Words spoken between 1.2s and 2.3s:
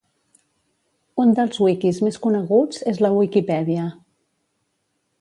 Un dels wikis més